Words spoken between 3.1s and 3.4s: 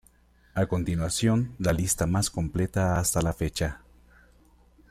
la